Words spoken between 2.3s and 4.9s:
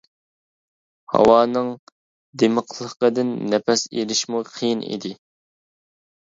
دىمىقلىقىدىن نەپەس ئېلىشمۇ قىيىن